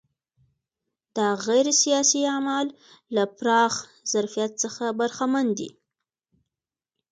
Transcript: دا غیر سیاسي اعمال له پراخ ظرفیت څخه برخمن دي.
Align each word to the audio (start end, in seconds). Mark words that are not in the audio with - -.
دا 1.15 1.27
غیر 1.47 1.67
سیاسي 1.83 2.21
اعمال 2.35 2.67
له 3.15 3.23
پراخ 3.37 3.73
ظرفیت 4.11 4.51
څخه 4.63 4.83
برخمن 4.99 5.47
دي. 5.57 5.69